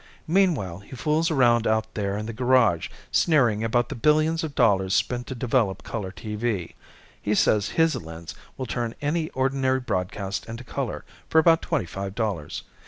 Meanwhile 0.25 0.79
he 0.79 0.95
fools 0.95 1.29
around 1.29 1.67
out 1.67 1.93
there 1.93 2.17
in 2.17 2.25
the 2.25 2.33
garage, 2.33 2.89
sneering 3.11 3.63
about 3.63 3.89
the 3.89 3.93
billions 3.93 4.43
of 4.43 4.55
dollars 4.55 4.95
spent 4.95 5.27
to 5.27 5.35
develop 5.35 5.83
color 5.83 6.11
TV. 6.11 6.73
He 7.21 7.35
says 7.35 7.69
his 7.77 7.95
lens 7.95 8.33
will 8.57 8.65
turn 8.65 8.95
any 8.99 9.29
ordinary 9.35 9.79
broadcast 9.79 10.47
into 10.49 10.63
color 10.63 11.05
for 11.29 11.37
about 11.37 11.61
twenty 11.61 11.85
five 11.85 12.15
dollars. 12.15 12.63